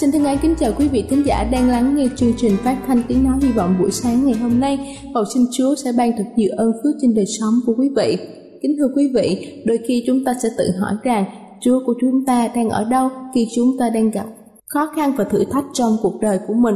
[0.00, 2.76] Xin thân ái kính chào quý vị thính giả đang lắng nghe chương trình phát
[2.86, 4.98] thanh tiếng nói hy vọng buổi sáng ngày hôm nay.
[5.14, 8.18] Cầu xin Chúa sẽ ban thật nhiều ơn phước trên đời sống của quý vị.
[8.62, 11.24] Kính thưa quý vị, đôi khi chúng ta sẽ tự hỏi rằng
[11.60, 14.26] Chúa của chúng ta đang ở đâu khi chúng ta đang gặp
[14.66, 16.74] khó khăn và thử thách trong cuộc đời của mình.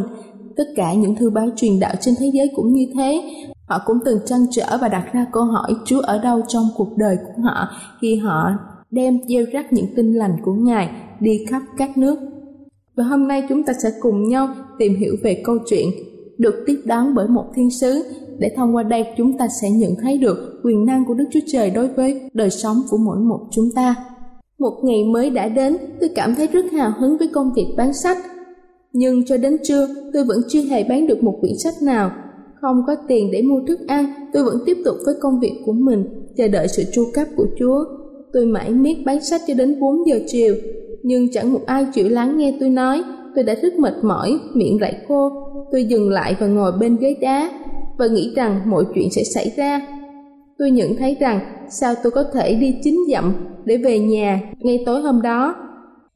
[0.56, 3.22] Tất cả những thư báo truyền đạo trên thế giới cũng như thế.
[3.66, 6.97] Họ cũng từng trăn trở và đặt ra câu hỏi Chúa ở đâu trong cuộc
[6.97, 7.69] đời của họ
[8.00, 8.50] khi họ
[8.91, 10.88] đem gieo rắc những tin lành của Ngài
[11.20, 12.19] đi khắp các nước
[12.97, 15.88] và hôm nay chúng ta sẽ cùng nhau tìm hiểu về câu chuyện
[16.38, 18.03] được tiếp đón bởi một thiên sứ
[18.38, 21.41] để thông qua đây chúng ta sẽ nhận thấy được quyền năng của Đức Chúa
[21.47, 23.94] Trời đối với đời sống của mỗi một chúng ta.
[24.59, 27.94] Một ngày mới đã đến, tôi cảm thấy rất hào hứng với công việc bán
[27.94, 28.19] sách.
[28.93, 32.11] Nhưng cho đến trưa, tôi vẫn chưa hề bán được một quyển sách nào.
[32.61, 35.72] Không có tiền để mua thức ăn, tôi vẫn tiếp tục với công việc của
[35.72, 36.05] mình,
[36.37, 37.84] chờ đợi sự tru cấp của Chúa.
[38.32, 40.55] Tôi mãi miết bán sách cho đến 4 giờ chiều,
[41.04, 43.03] nhưng chẳng một ai chịu lắng nghe tôi nói.
[43.34, 45.31] Tôi đã rất mệt mỏi miệng lại khô.
[45.72, 47.50] Tôi dừng lại và ngồi bên ghế đá
[47.98, 49.81] và nghĩ rằng mọi chuyện sẽ xảy ra.
[50.59, 54.82] Tôi nhận thấy rằng sao tôi có thể đi chín dặm để về nhà ngay
[54.87, 55.54] tối hôm đó.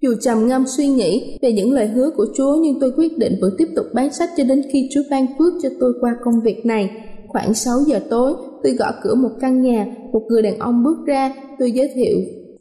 [0.00, 3.32] Dù trầm ngâm suy nghĩ về những lời hứa của Chúa nhưng tôi quyết định
[3.40, 6.40] vẫn tiếp tục bán sách cho đến khi Chúa ban phước cho tôi qua công
[6.44, 6.90] việc này.
[7.28, 8.32] Khoảng 6 giờ tối,
[8.62, 12.18] tôi gõ cửa một căn nhà, một người đàn ông bước ra, tôi giới thiệu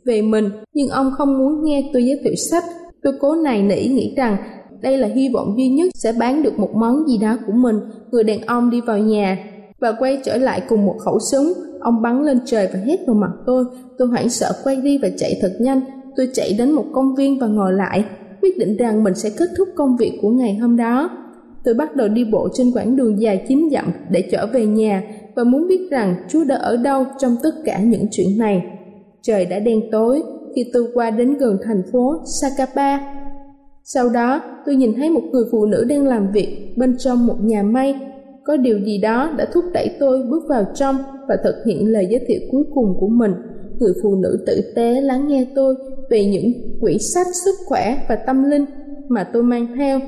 [0.07, 2.63] về mình, nhưng ông không muốn nghe tôi giới thiệu sách.
[3.03, 4.37] Tôi cố này nỉ nghĩ rằng
[4.81, 7.79] đây là hy vọng duy nhất sẽ bán được một món gì đó của mình.
[8.11, 9.37] Người đàn ông đi vào nhà
[9.79, 11.53] và quay trở lại cùng một khẩu súng.
[11.79, 13.65] Ông bắn lên trời và hét vào mặt tôi.
[13.97, 15.81] Tôi hoảng sợ quay đi và chạy thật nhanh.
[16.15, 18.05] Tôi chạy đến một công viên và ngồi lại,
[18.41, 21.09] quyết định rằng mình sẽ kết thúc công việc của ngày hôm đó.
[21.63, 25.03] Tôi bắt đầu đi bộ trên quãng đường dài chín dặm để trở về nhà
[25.35, 28.61] và muốn biết rằng Chúa đã ở đâu trong tất cả những chuyện này.
[29.27, 30.23] Trời đã đen tối
[30.55, 32.99] khi tôi qua đến gần thành phố Sakapa.
[33.83, 37.35] Sau đó, tôi nhìn thấy một người phụ nữ đang làm việc bên trong một
[37.41, 37.99] nhà may.
[38.43, 40.95] Có điều gì đó đã thúc đẩy tôi bước vào trong
[41.27, 43.31] và thực hiện lời giới thiệu cuối cùng của mình.
[43.79, 45.75] Người phụ nữ tử tế lắng nghe tôi
[46.09, 46.51] về những
[46.81, 48.65] quyển sách sức khỏe và tâm linh
[49.09, 49.99] mà tôi mang theo.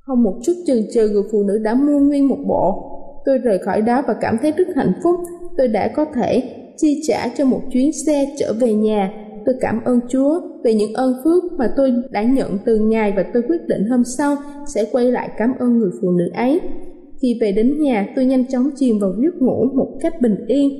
[0.00, 2.84] Không một chút chần chừ người phụ nữ đã mua nguyên một bộ.
[3.24, 5.16] Tôi rời khỏi đó và cảm thấy rất hạnh phúc.
[5.56, 6.42] Tôi đã có thể
[6.78, 9.10] chi trả cho một chuyến xe trở về nhà.
[9.46, 13.24] Tôi cảm ơn Chúa về những ơn phước mà tôi đã nhận từ Ngài và
[13.34, 14.36] tôi quyết định hôm sau
[14.74, 16.60] sẽ quay lại cảm ơn người phụ nữ ấy.
[17.22, 20.70] Khi về đến nhà, tôi nhanh chóng chìm vào giấc ngủ một cách bình yên.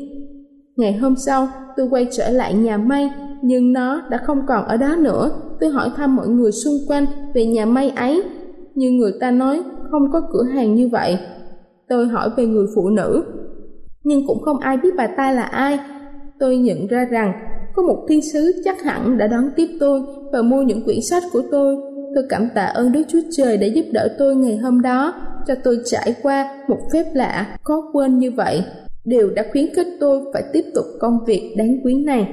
[0.76, 3.10] Ngày hôm sau, tôi quay trở lại nhà may,
[3.42, 5.30] nhưng nó đã không còn ở đó nữa.
[5.60, 8.22] Tôi hỏi thăm mọi người xung quanh về nhà may ấy,
[8.74, 9.60] nhưng người ta nói
[9.90, 11.18] không có cửa hàng như vậy.
[11.88, 13.24] Tôi hỏi về người phụ nữ,
[14.08, 15.78] nhưng cũng không ai biết bà ta là ai.
[16.38, 17.32] Tôi nhận ra rằng
[17.74, 20.00] có một thiên sứ chắc hẳn đã đón tiếp tôi
[20.32, 21.76] và mua những quyển sách của tôi.
[22.14, 25.14] Tôi cảm tạ ơn Đức Chúa Trời đã giúp đỡ tôi ngày hôm đó,
[25.46, 28.62] cho tôi trải qua một phép lạ, khó quên như vậy.
[29.04, 32.28] Điều đã khuyến khích tôi phải tiếp tục công việc đáng quý này.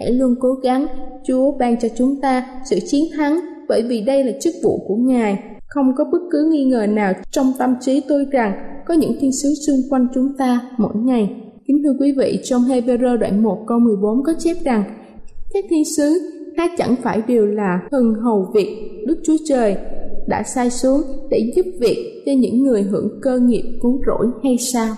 [0.00, 0.86] Hãy luôn cố gắng,
[1.26, 4.96] Chúa ban cho chúng ta sự chiến thắng bởi vì đây là chức vụ của
[4.96, 5.38] Ngài.
[5.74, 8.52] Không có bất cứ nghi ngờ nào trong tâm trí tôi rằng
[8.86, 11.36] có những thiên sứ xung quanh chúng ta mỗi ngày.
[11.66, 14.84] Kính thưa quý vị, trong Hebrew đoạn 1 câu 14 có chép rằng
[15.54, 16.18] các thiên sứ
[16.56, 18.76] khác chẳng phải đều là thần hầu việc
[19.06, 19.76] Đức Chúa Trời
[20.26, 21.00] đã sai xuống
[21.30, 24.94] để giúp việc cho những người hưởng cơ nghiệp cứu rỗi hay sao?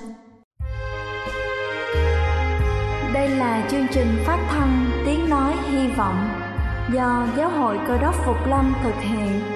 [3.14, 6.16] Đây là chương trình phát thanh Tiếng Nói Hy Vọng
[6.94, 9.55] do Giáo hội Cơ đốc Phục Lâm thực hiện.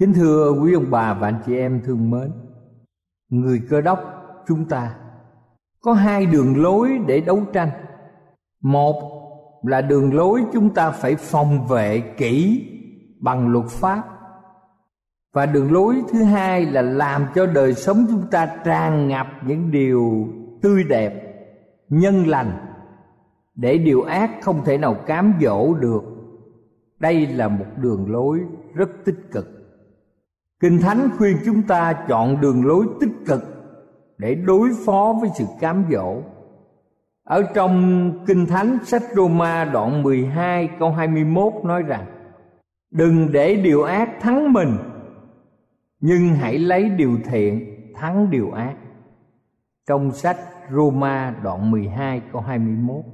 [0.00, 2.30] Kính thưa quý ông bà và anh chị em thương mến,
[3.30, 4.00] Người cơ đốc
[4.48, 4.96] chúng ta
[5.80, 7.68] Có hai đường lối để đấu tranh.
[8.62, 8.94] Một
[9.62, 12.66] là đường lối chúng ta phải phòng vệ kỹ
[13.20, 14.02] bằng luật pháp.
[15.32, 19.70] Và đường lối thứ hai là làm cho đời sống chúng ta tràn ngập những
[19.70, 20.28] điều
[20.62, 21.12] tươi đẹp,
[21.88, 22.52] nhân lành,
[23.54, 26.02] để điều ác không thể nào cám dỗ được.
[26.98, 28.40] Đây là một đường lối
[28.74, 29.59] rất tích cực
[30.60, 33.42] kinh thánh khuyên chúng ta chọn đường lối tích cực
[34.18, 36.22] để đối phó với sự cám dỗ.
[37.24, 42.06] Ở trong kinh thánh sách Roma đoạn 12 câu 21 nói rằng
[42.90, 44.76] đừng để điều ác thắng mình
[46.00, 48.74] nhưng hãy lấy điều thiện thắng điều ác.
[49.88, 50.38] Trong sách
[50.72, 53.04] Roma đoạn 12 câu 21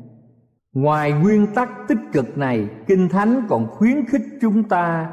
[0.72, 5.12] Ngoài nguyên tắc tích cực này, Kinh Thánh còn khuyến khích chúng ta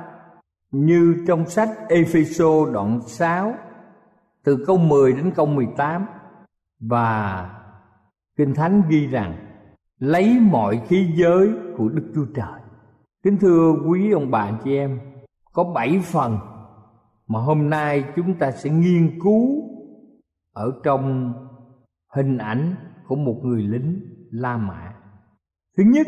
[0.73, 3.53] như trong sách Epheso đoạn 6
[4.43, 6.05] từ câu 10 đến câu 18
[6.79, 7.49] và
[8.37, 9.35] Kinh Thánh ghi rằng
[9.99, 12.61] lấy mọi khí giới của Đức Chúa Trời.
[13.23, 14.99] Kính thưa quý ông bà chị em,
[15.53, 16.37] có bảy phần
[17.27, 19.63] mà hôm nay chúng ta sẽ nghiên cứu
[20.53, 21.33] ở trong
[22.15, 22.75] hình ảnh
[23.07, 23.99] của một người lính
[24.31, 24.93] La Mã.
[25.77, 26.07] Thứ nhất,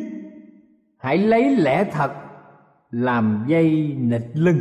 [0.98, 2.25] hãy lấy lẽ thật
[2.96, 4.60] làm dây nịch lưng.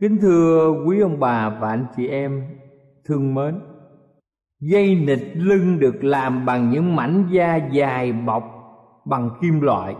[0.00, 2.42] Kính thưa quý ông bà và anh chị em
[3.04, 3.54] thương mến,
[4.60, 8.44] dây nịch lưng được làm bằng những mảnh da dài bọc
[9.04, 9.94] bằng kim loại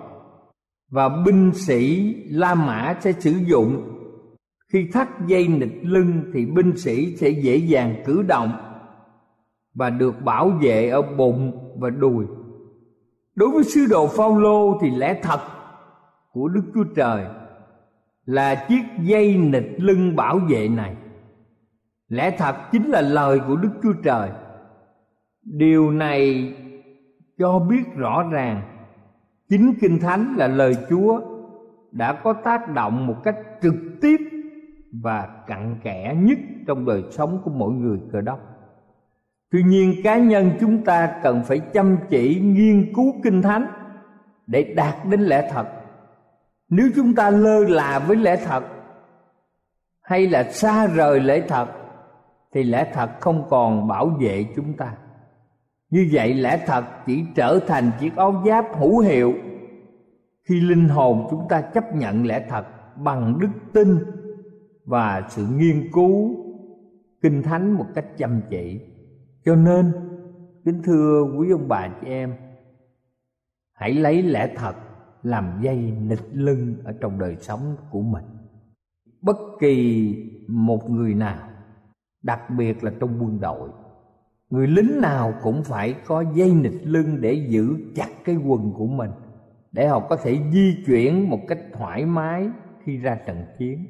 [0.91, 3.83] và binh sĩ La Mã sẽ sử dụng
[4.73, 8.53] khi thắt dây nịch lưng thì binh sĩ sẽ dễ dàng cử động
[9.75, 12.27] và được bảo vệ ở bụng và đùi
[13.35, 15.41] đối với sứ đồ Phaolô thì lẽ thật
[16.35, 17.25] của Đức Chúa Trời
[18.27, 20.97] là chiếc dây nịch lưng bảo vệ này.
[22.09, 24.31] Lẽ thật chính là lời của Đức Chúa Trời.
[25.43, 26.53] Điều này
[27.39, 28.63] cho biết rõ ràng,
[29.49, 31.21] chính kinh thánh là lời Chúa
[31.93, 34.17] đã có tác động một cách trực tiếp
[35.03, 38.41] và cặn kẽ nhất trong đời sống của mỗi người cơ đốc.
[39.51, 43.67] Tuy nhiên, cá nhân chúng ta cần phải chăm chỉ nghiên cứu kinh thánh
[44.47, 45.84] để đạt đến lẽ thật
[46.77, 48.65] nếu chúng ta lơ là với lẽ thật,
[50.03, 51.69] hay là xa rời lẽ thật,
[52.53, 54.97] thì lẽ thật không còn bảo vệ chúng ta.
[55.91, 59.35] Như vậy lẽ thật chỉ trở thành chiếc áo giáp hữu hiệu
[60.43, 62.65] khi linh hồn chúng ta chấp nhận lẽ thật
[62.97, 63.99] bằng đức tin
[64.85, 66.37] và sự nghiên cứu
[67.23, 68.81] kinh thánh một cách chăm chỉ.
[69.45, 69.93] Cho nên,
[70.65, 72.35] kính thưa quý ông bà chị em,
[73.73, 74.75] hãy lấy lẽ thật
[75.25, 78.25] làm dây nịch lưng ở trong đời sống của mình.
[79.21, 80.15] Bất kỳ
[80.49, 81.49] một người nào,
[82.23, 83.71] đặc biệt là trong quân đội,
[84.51, 88.87] người lính nào cũng phải có dây nịch lưng để giữ chặt cái quần của
[88.87, 89.11] mình,
[89.73, 92.49] để họ có thể di chuyển một cách thoải mái
[92.85, 93.87] khi ra trận chiến.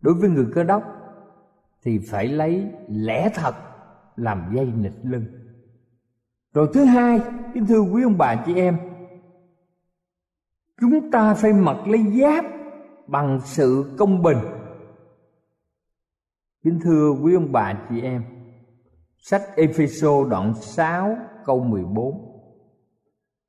[0.00, 0.82] Đối với người cơ đốc
[1.84, 3.54] thì phải lấy lẽ thật
[4.16, 5.24] làm dây nịch lưng.
[6.54, 7.20] Rồi thứ hai,
[7.54, 8.76] kính thưa quý ông bà chị em
[10.80, 12.44] chúng ta phải mặc lấy giáp
[13.06, 14.38] bằng sự công bình.
[16.64, 18.22] Kính thưa quý ông bà chị em,
[19.18, 22.28] sách Epheso đoạn 6 câu 14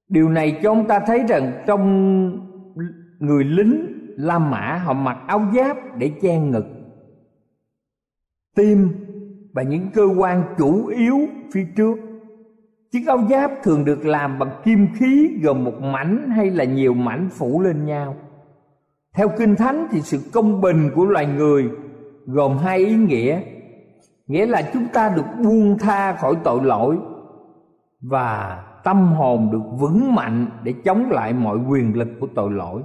[0.09, 1.83] Điều này cho ông ta thấy rằng trong
[3.19, 6.65] người lính La Mã, họ mặc áo giáp để che ngực,
[8.55, 8.89] Tim
[9.53, 11.17] và những cơ quan chủ yếu
[11.53, 11.95] phía trước.
[12.91, 16.93] Chiếc áo giáp thường được làm bằng kim khí gồm một mảnh hay là nhiều
[16.93, 18.15] mảnh phủ lên nhau.
[19.15, 21.69] Theo Kinh Thánh thì sự công bình của loài người
[22.25, 23.41] gồm hai ý nghĩa.
[24.27, 26.97] Nghĩa là chúng ta được buông tha khỏi tội lỗi
[28.01, 32.81] Và tâm hồn được vững mạnh để chống lại mọi quyền lực của tội lỗi.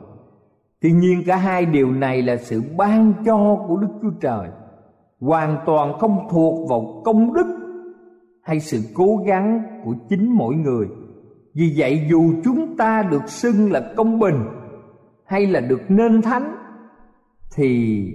[0.80, 4.48] Tuy nhiên, cả hai điều này là sự ban cho của Đức Chúa Trời,
[5.20, 7.63] Hoàn toàn không thuộc vào công đức
[8.44, 10.88] hay sự cố gắng của chính mỗi người.
[11.54, 14.44] Vì vậy, dù chúng ta được xưng là công bình
[15.26, 16.56] hay là được nên thánh,
[17.56, 18.12] Thì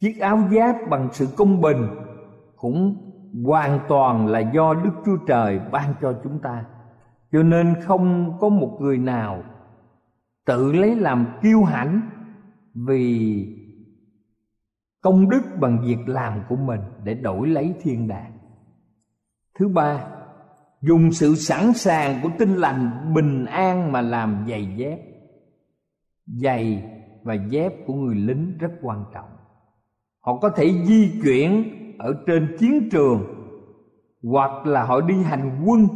[0.00, 1.86] chiếc áo giáp bằng sự công bình
[2.56, 2.96] cũng
[3.44, 6.64] hoàn toàn là do Đức Chúa Trời ban cho chúng ta.
[7.32, 9.42] Cho nên không có một người nào
[10.46, 12.00] tự lấy làm kiêu hãnh
[12.74, 13.46] vì
[15.00, 18.33] công đức bằng việc làm của mình để đổi lấy thiên đàng
[19.58, 20.06] thứ ba,
[20.80, 24.98] dùng sự sẵn sàng của tinh lành bình an mà làm giày dép.
[26.26, 26.82] Giày
[27.22, 29.28] và dép của người lính rất quan trọng.
[30.20, 31.64] Họ có thể di chuyển
[31.98, 33.24] ở trên chiến trường,
[34.22, 35.88] hoặc là họ đi hành quân.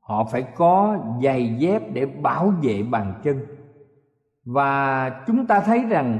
[0.00, 3.46] Họ phải có giày dép để bảo vệ bàn chân.
[4.44, 6.18] Và chúng ta thấy rằng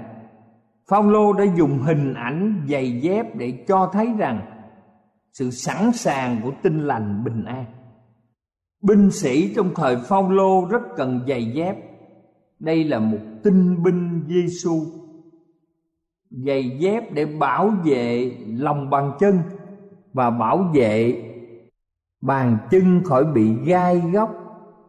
[0.89, 4.54] Phaolô đã dùng hình ảnh giày dép để cho thấy rằng
[5.39, 7.65] sự sẵn sàng của tinh lành bình an.
[8.83, 11.77] Binh sĩ trong thời Phaolô rất cần giày dép.
[12.59, 14.81] Đây là một tinh binh Giêsu.
[16.31, 19.39] Giày dép để bảo vệ lòng bàn chân
[20.13, 21.23] và bảo vệ
[22.23, 24.31] bàn chân khỏi bị gai góc,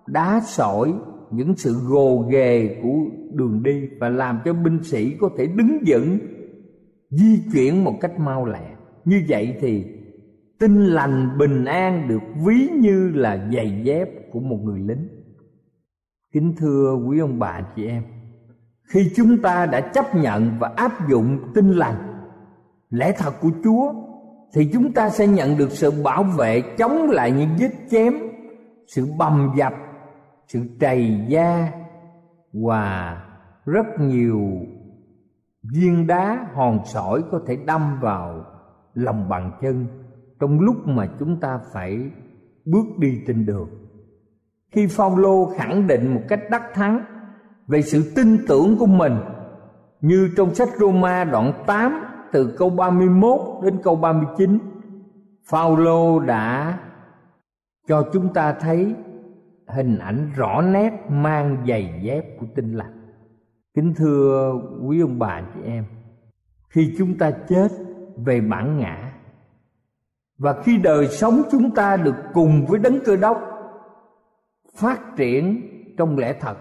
[0.07, 0.93] đá sỏi,
[1.31, 2.97] những sự gồ ghề của
[3.31, 6.17] đường đi và làm cho binh sĩ có thể đứng vững
[7.09, 8.75] di chuyển một cách mau lẹ.
[9.05, 9.94] Như vậy thì
[10.59, 15.07] tinh lành bình an được ví như là giày dép của một người lính.
[16.33, 18.03] Kính thưa quý ông bà chị em,
[18.83, 22.15] khi chúng ta đã chấp nhận và áp dụng tinh lành
[22.89, 23.93] lẽ thật của Chúa
[24.53, 28.13] thì chúng ta sẽ nhận được sự bảo vệ chống lại những vết chém
[28.87, 29.73] sự bầm dập
[30.47, 31.71] sự trầy da
[32.53, 33.17] và
[33.65, 34.41] rất nhiều
[35.73, 38.45] viên đá hòn sỏi có thể đâm vào
[38.93, 39.87] lòng bàn chân
[40.39, 42.11] trong lúc mà chúng ta phải
[42.65, 43.69] bước đi trên đường.
[44.71, 47.05] Khi Phaolô khẳng định một cách đắc thắng
[47.67, 49.13] về sự tin tưởng của mình,
[50.01, 54.59] như trong sách Roma đoạn 8 từ câu 31 đến câu 39
[55.49, 56.79] Phaolô đã
[57.87, 58.95] cho chúng ta thấy
[59.67, 63.15] hình ảnh rõ nét mang giày dép của tinh lành.
[63.75, 64.53] Kính thưa
[64.87, 65.85] quý ông bà, chị em,
[66.69, 67.71] khi chúng ta chết
[68.25, 69.14] về bản ngã
[70.37, 73.41] và khi đời sống chúng ta được cùng với đấng cơ đốc
[74.75, 75.61] phát triển
[75.97, 76.57] trong lẽ thật,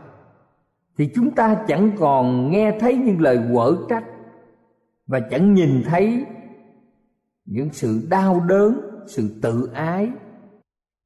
[0.99, 4.05] thì chúng ta chẳng còn nghe thấy những lời quở trách
[5.07, 6.25] và chẳng nhìn thấy
[7.45, 10.11] những sự đau đớn, sự tự ái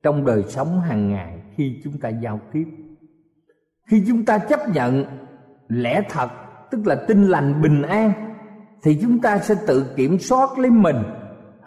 [0.03, 2.65] trong đời sống hàng ngày khi chúng ta giao tiếp.
[3.87, 5.05] Khi chúng ta chấp nhận
[5.69, 6.29] lẽ thật,
[6.71, 8.13] tức là tin lành bình an,
[8.83, 10.97] thì chúng ta sẽ tự kiểm soát lấy mình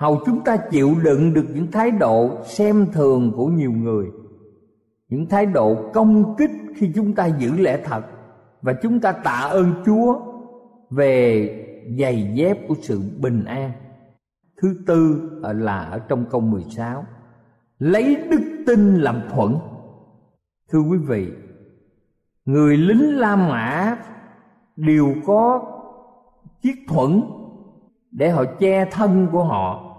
[0.02, 4.06] hầu chúng ta chịu đựng được những thái độ xem thường của nhiều người.
[5.10, 8.02] Những thái độ công kích khi chúng ta giữ lẽ thật
[8.62, 10.20] và chúng ta tạ ơn Chúa
[10.90, 11.50] về
[12.00, 13.72] giày dép của sự bình an.
[14.62, 17.06] Thứ tư là ở trong câu 16
[17.80, 19.60] Lấy đức tin làm thuận.
[20.72, 21.28] Thưa quý vị,
[22.46, 23.98] Người lính La Mã
[24.76, 25.62] đều có
[26.62, 27.22] chiếc thuẫn
[28.12, 29.91] để họ che thân của họ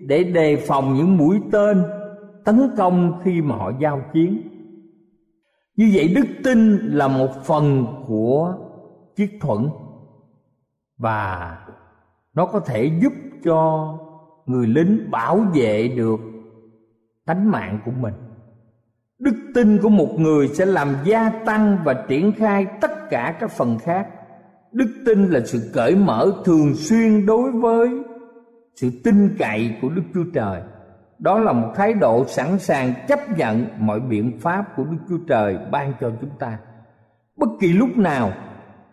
[0.00, 1.82] để đề phòng những mũi tên
[2.44, 4.42] tấn công khi mà họ giao chiến.
[5.76, 8.54] Như vậy đức tin là một phần của
[9.16, 9.68] chiếc thuẫn
[10.98, 11.58] và
[12.34, 13.12] nó có thể giúp
[13.44, 13.92] cho
[14.46, 16.20] người lính bảo vệ được
[17.26, 18.14] tánh mạng của mình.
[19.18, 23.50] Đức tin của một người sẽ làm gia tăng và triển khai tất cả các
[23.50, 24.08] phần khác.
[24.72, 27.88] Đức tin là sự cởi mở thường xuyên đối với
[28.80, 30.62] sự tin cậy của đức chúa trời
[31.18, 35.18] đó là một thái độ sẵn sàng chấp nhận mọi biện pháp của đức chúa
[35.28, 36.58] trời ban cho chúng ta
[37.38, 38.32] bất kỳ lúc nào,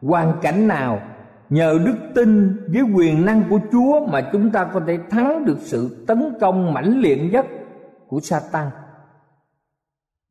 [0.02, 1.02] hoàn cảnh nào,
[1.50, 5.58] nhờ đức tin với quyền năng của chúa mà chúng ta có thể thắng được
[5.60, 7.46] sự tấn công mãnh liệt nhất
[8.08, 8.68] của Satan.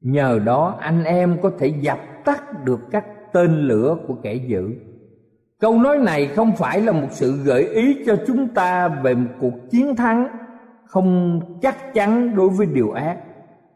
[0.01, 4.71] Nhờ đó, anh em có thể dập tắt được các tên lửa của kẻ dữ.
[5.61, 9.31] Câu nói này không phải là một sự gợi ý cho chúng ta về một
[9.41, 10.29] cuộc chiến thắng
[10.87, 13.19] không chắc chắn đối với điều ác,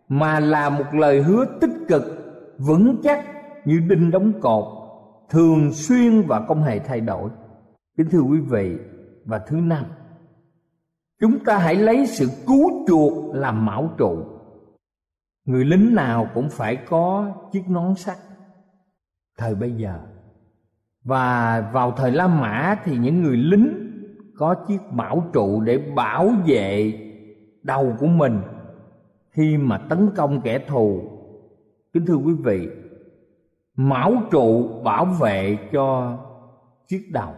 [0.08, 2.02] mà là một lời hứa tích cực,
[2.58, 3.24] vững chắc
[3.64, 4.64] như đinh đóng cột,
[5.30, 7.30] thường xuyên và không hề thay đổi.
[7.96, 8.76] Kính thưa quý vị,
[9.24, 9.84] và thứ năm,
[11.20, 14.24] chúng ta hãy lấy sự cứu chuộc làm mão trụ.
[15.44, 18.16] Người lính nào cũng phải có chiếc nón sắt.
[19.38, 20.00] Thời bây giờ
[21.08, 23.68] và vào thời la mã thì những người lính
[24.36, 26.92] có chiếc bảo trụ để bảo vệ
[27.62, 28.40] đầu của mình.
[29.30, 31.02] Khi mà tấn công kẻ thù,
[31.92, 32.68] kính thưa quý vị,
[33.76, 36.18] mão trụ bảo vệ cho
[36.88, 37.30] chiếc đầu.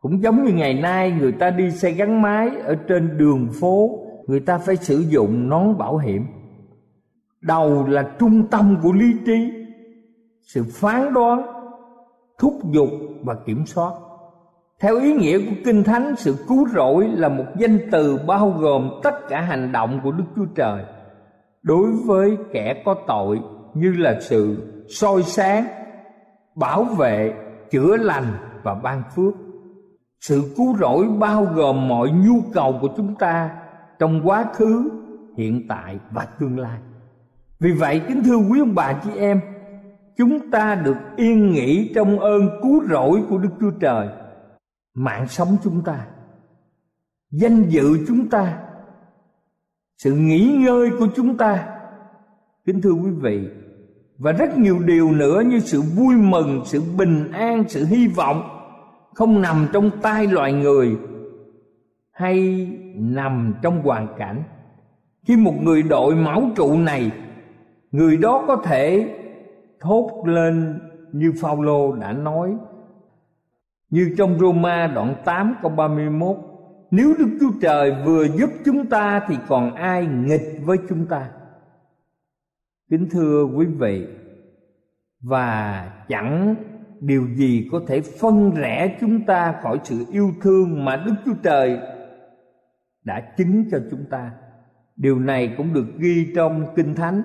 [0.00, 3.98] Cũng giống như ngày nay, người ta đi xe gắn máy ở trên đường phố,
[4.26, 6.26] người ta phải sử dụng nón bảo hiểm.
[7.40, 9.52] Đầu là trung tâm của lý trí.
[10.42, 11.53] Sự phán đoán
[12.38, 12.88] thúc giục
[13.22, 13.92] và kiểm soát.
[14.80, 18.90] Theo ý nghĩa của kinh thánh, sự cứu rỗi là một danh từ bao gồm
[19.02, 20.84] tất cả hành động của đức chúa trời
[21.62, 23.40] đối với kẻ có tội
[23.74, 24.56] như là sự
[24.88, 25.64] soi sáng,
[26.54, 27.34] bảo vệ,
[27.70, 28.26] chữa lành
[28.62, 29.34] và ban phước.
[30.20, 33.50] Sự cứu rỗi bao gồm mọi nhu cầu của chúng ta
[33.98, 34.90] trong quá khứ,
[35.36, 36.78] hiện tại và tương lai.
[37.60, 39.40] Vì vậy, kính thưa quý ông bà chị em
[40.16, 44.08] chúng ta được yên nghỉ trong ơn cứu rỗi của đức chúa trời.
[44.94, 46.06] Mạng sống chúng ta,
[47.30, 48.58] danh dự chúng ta,
[49.98, 51.68] sự nghỉ ngơi của chúng ta.
[52.66, 53.48] Kính thưa quý vị,
[54.18, 58.42] và rất nhiều điều nữa như sự vui mừng, sự bình an, sự hy vọng
[59.14, 60.96] không nằm trong tay loài người
[62.12, 64.42] hay nằm trong hoàn cảnh.
[65.26, 67.10] Khi một người đội máu trụ này,
[67.90, 69.14] người đó có thể
[69.84, 70.80] thốt lên
[71.12, 72.56] như Phaolô đã nói.
[73.90, 76.36] Như trong Roma đoạn 8 câu 31
[76.90, 81.28] nếu Đức Chúa Trời vừa giúp chúng ta thì còn ai nghịch với chúng ta?
[82.90, 84.06] Kính thưa quý vị
[85.20, 86.54] và chẳng
[87.00, 91.34] điều gì có thể phân rẽ chúng ta khỏi sự yêu thương mà Đức Chúa
[91.42, 91.78] Trời
[93.04, 94.30] đã chứng cho chúng ta.
[94.96, 97.22] Điều này cũng được ghi trong Kinh Thánh,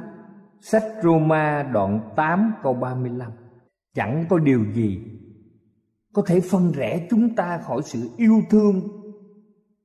[0.62, 3.32] sách Roma đoạn 8 câu 35.
[3.94, 5.20] Chẳng có điều gì
[6.14, 8.82] có thể phân rẽ chúng ta khỏi sự yêu thương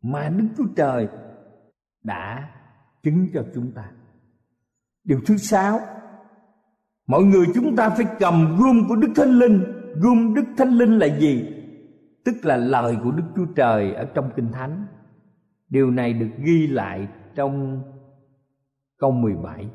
[0.03, 1.09] mà Đức Chúa Trời
[2.03, 2.51] đã
[3.03, 3.91] chứng cho chúng ta.
[5.05, 5.81] Điều thứ sáu,
[7.07, 9.65] mọi người chúng ta phải cầm gươm của Đức Thánh Linh.
[9.97, 11.51] Gươm Đức Thánh Linh là gì?
[12.25, 14.87] Tức là lời của Đức Chúa Trời ở trong Kinh Thánh.
[15.69, 17.83] Điều này được ghi lại trong
[18.99, 19.69] câu 17.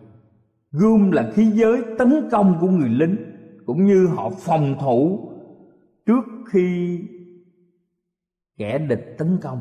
[0.72, 3.16] Gươm là khí giới tấn công của người lính
[3.66, 5.30] cũng như họ phòng thủ
[6.06, 7.00] trước khi
[8.58, 9.60] kẻ địch tấn công.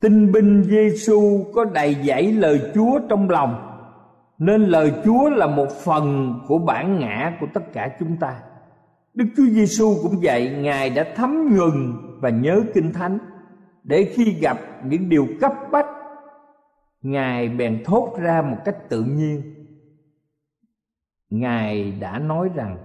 [0.00, 3.64] Tinh binh Giêsu có đầy dẫy lời Chúa trong lòng
[4.38, 8.40] nên lời Chúa là một phần của bản ngã của tất cả chúng ta.
[9.14, 13.18] Đức Chúa Giêsu cũng vậy, Ngài đã thấm nhuần và nhớ kinh thánh
[13.84, 15.86] để khi gặp những điều cấp bách
[17.02, 19.54] ngài bèn thốt ra một cách tự nhiên.
[21.30, 22.78] Ngài đã nói rằng,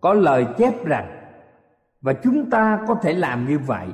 [0.00, 1.06] có lời chép rằng,
[2.00, 3.88] và chúng ta có thể làm như vậy.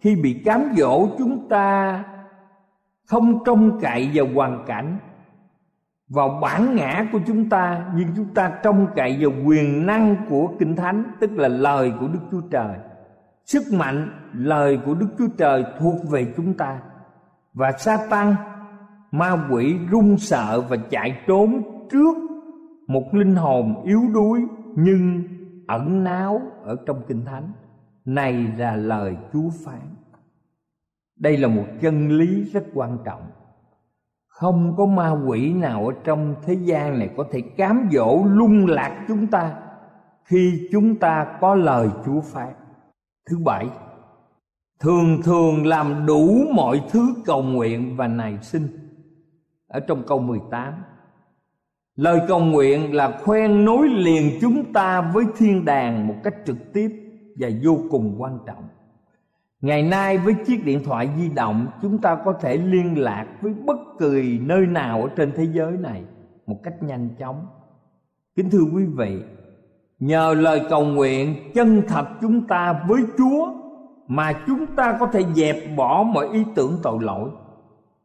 [0.00, 2.04] Khi bị cám dỗ, chúng ta
[3.06, 4.98] không trông cậy vào hoàn cảnh,
[6.08, 10.48] vào bản ngã của chúng ta, nhưng chúng ta trông cậy vào quyền năng của
[10.58, 12.78] kinh thánh, tức là lời của đức chúa trời.
[13.44, 16.80] Sức mạnh, lời của đức chúa trời thuộc về chúng ta.
[17.54, 18.34] Và sa tăng
[19.10, 22.16] ma quỷ run sợ và chạy trốn trước
[22.86, 24.40] một linh hồn yếu đuối
[24.76, 25.22] nhưng
[25.66, 27.52] ẩn náu ở trong kinh thánh.
[28.04, 29.80] Này là lời chúa phán.
[31.16, 33.22] Đây là một chân lý rất quan trọng.
[34.28, 38.66] Không có ma quỷ nào ở trong thế gian này có thể cám dỗ lung
[38.66, 39.54] lạc chúng ta
[40.24, 42.52] khi chúng ta có lời chúa phán.
[43.30, 43.66] Thứ bảy,
[44.80, 48.89] Thường thường làm đủ mọi thứ cầu nguyện và nài sinh
[49.70, 50.74] ở trong câu 18
[51.96, 56.72] Lời cầu nguyện là khoen nối liền chúng ta với thiên đàng một cách trực
[56.72, 56.88] tiếp
[57.38, 58.68] và vô cùng quan trọng.
[59.60, 63.54] Ngày nay với chiếc điện thoại di động chúng ta có thể liên lạc với
[63.54, 66.02] bất kỳ nơi nào ở trên thế giới này
[66.46, 67.46] một cách nhanh chóng.
[68.36, 69.22] Kính thưa quý vị,
[69.98, 73.52] nhờ lời cầu nguyện chân thật chúng ta với chúa
[74.06, 77.30] mà chúng ta có thể dẹp bỏ mọi ý tưởng tội lỗi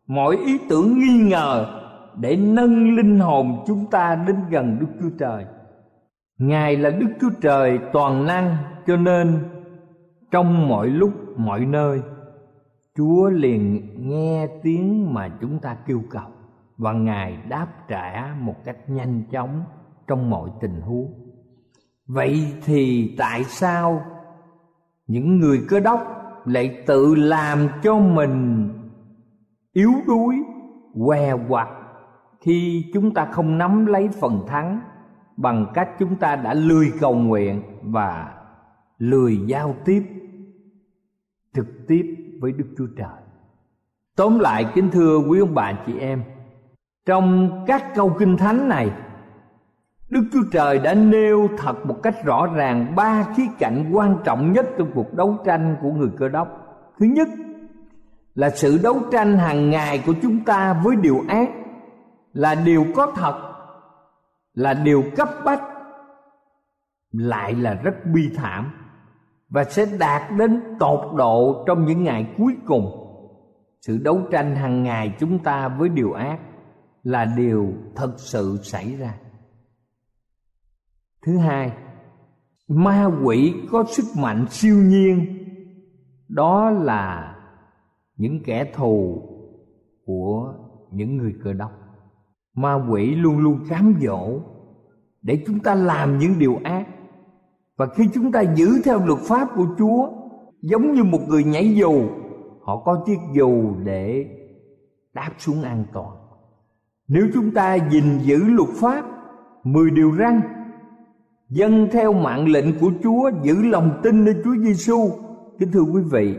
[0.07, 1.81] mọi ý tưởng nghi ngờ
[2.19, 5.45] để nâng linh hồn chúng ta đến gần đức chúa trời.
[6.37, 8.55] Ngài là đức chúa trời toàn năng,
[8.87, 9.39] cho nên
[10.31, 12.01] trong mọi lúc, mọi nơi,
[12.97, 16.29] chúa liền nghe tiếng mà chúng ta kêu cầu,
[16.77, 19.63] và ngài đáp trả một cách nhanh chóng
[20.07, 21.13] trong mọi tình huống.
[22.07, 24.01] Vậy thì tại sao
[25.07, 26.01] những người cơ đốc
[26.45, 28.69] lại tự làm cho mình
[29.75, 30.35] yếu đuối
[31.05, 31.67] què quặt
[32.41, 34.79] khi chúng ta không nắm lấy phần thắng
[35.37, 38.33] bằng cách chúng ta đã lười cầu nguyện và
[38.97, 40.03] lười giao tiếp
[41.53, 43.21] trực tiếp với Đức Chúa Trời.
[44.15, 46.23] Tóm lại kính thưa quý ông bà chị em,
[47.05, 48.91] trong các câu kinh thánh này
[50.09, 54.51] Đức Chúa Trời đã nêu thật một cách rõ ràng ba khía cạnh quan trọng
[54.51, 56.47] nhất trong cuộc đấu tranh của người cơ đốc.
[56.99, 57.27] Thứ nhất
[58.35, 61.49] là sự đấu tranh hàng ngày của chúng ta với điều ác
[62.33, 63.53] là điều có thật,
[64.53, 65.63] là điều cấp bách,
[67.11, 68.71] lại là rất bi thảm
[69.49, 73.01] và sẽ đạt đến tột độ trong những ngày cuối cùng.
[73.81, 76.39] Sự đấu tranh hàng ngày chúng ta với điều ác
[77.03, 79.13] là điều thật sự xảy ra
[81.25, 81.71] thứ hai
[82.67, 85.37] ma quỷ có sức mạnh siêu nhiên
[86.27, 87.34] đó là
[88.17, 89.21] những kẻ thù
[90.05, 90.53] của
[90.91, 91.71] những người cơ đốc.
[92.55, 94.39] Ma quỷ luôn luôn cám dỗ
[95.21, 96.87] để chúng ta làm những điều ác.
[97.77, 100.09] Và khi chúng ta giữ theo luật pháp của chúa,
[100.61, 102.01] giống như một người nhảy dù,
[102.61, 104.25] họ có chiếc dù để
[105.13, 106.15] đáp xuống an toàn.
[107.07, 109.05] Nếu chúng ta gìn giữ luật pháp,
[109.63, 110.41] mười điều răn,
[111.49, 115.09] dân theo mạng lệnh của Chúa giữ lòng tin nơi Chúa Giêsu
[115.59, 116.35] kính thưa quý vị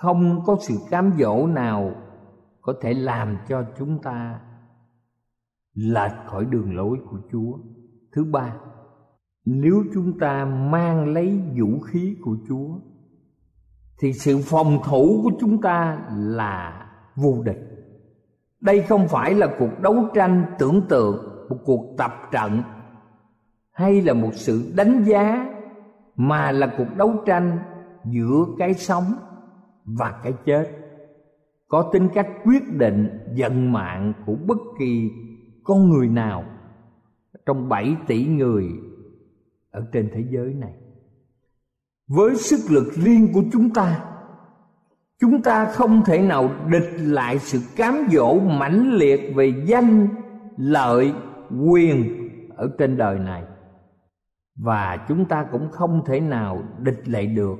[0.00, 1.92] không có sự cám dỗ nào
[2.60, 4.40] có thể làm cho chúng ta
[5.74, 7.58] lệch khỏi đường lối của Chúa.
[8.12, 8.54] Thứ ba,
[9.44, 12.68] nếu chúng ta mang lấy vũ khí của Chúa,
[13.98, 16.86] thì sự phòng thủ của chúng ta là
[17.16, 17.60] vô địch.
[18.60, 22.62] Đây không phải là cuộc đấu tranh tưởng tượng, một cuộc tập trận,
[23.72, 25.46] hay là một sự đánh giá,
[26.16, 27.58] mà là cuộc đấu tranh
[28.04, 29.04] giữa cái sống
[29.98, 30.70] và cái chết.
[31.68, 35.10] Có tính cách quyết định vận mạng của bất kỳ
[35.64, 36.44] con người nào
[37.46, 38.64] trong 7 tỷ người
[39.70, 40.74] ở trên thế giới này.
[42.08, 44.10] Với sức lực riêng của chúng ta
[45.20, 50.08] chúng ta không thể nào địch lại sự cám dỗ mãnh liệt về danh,
[50.56, 51.12] lợi,
[51.66, 53.44] quyền ở trên đời này.
[54.56, 57.58] Và chúng ta cũng không thể nào địch lại được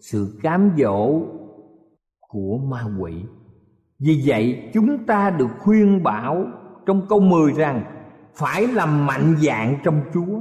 [0.00, 1.22] sự cám dỗ
[2.32, 3.12] của ma quỷ
[4.04, 6.46] vì vậy chúng ta được khuyên bảo
[6.86, 7.82] trong câu 10 rằng
[8.34, 10.40] phải làm mạnh dạng trong Chúa.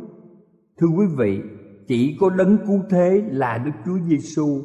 [0.80, 1.42] Thưa quý vị,
[1.88, 4.62] chỉ có đấng cứu thế là Đức Chúa Giêsu,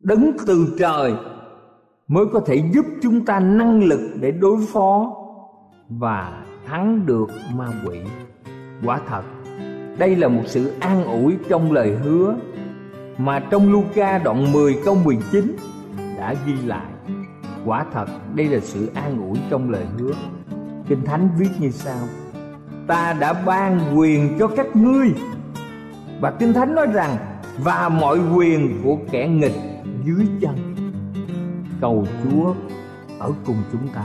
[0.00, 1.14] đấng từ trời
[2.08, 5.16] mới có thể giúp chúng ta năng lực để đối phó
[5.88, 7.98] và thắng được ma quỷ.
[8.84, 9.22] Quả thật,
[9.98, 12.36] đây là một sự an ủi trong lời hứa
[13.18, 15.56] mà trong Luca đoạn 10 câu 19
[16.20, 16.90] đã ghi lại.
[17.64, 20.12] Quả thật, đây là sự an ủi trong lời hứa.
[20.88, 21.98] Kinh Thánh viết như sau:
[22.86, 25.14] Ta đã ban quyền cho các ngươi.
[26.20, 27.16] Và Kinh Thánh nói rằng,
[27.58, 29.56] và mọi quyền của kẻ nghịch
[30.04, 30.74] dưới chân.
[31.80, 32.54] Cầu Chúa
[33.18, 34.04] ở cùng chúng ta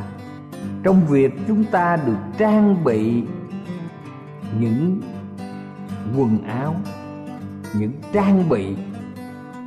[0.83, 3.23] trong việc chúng ta được trang bị
[4.59, 5.01] những
[6.17, 6.75] quần áo,
[7.73, 8.75] những trang bị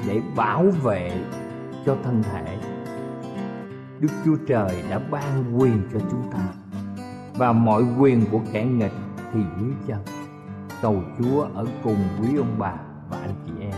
[0.09, 1.13] để bảo vệ
[1.87, 2.59] cho thân thể.
[4.01, 6.39] Đức chúa trời đã ban quyền cho chúng ta,
[7.35, 8.93] và mọi quyền của kẻ nghịch
[9.33, 9.99] thì dưới chân.
[10.83, 12.75] Cầu chúa ở cùng quý ông bà
[13.11, 13.78] và anh chị em.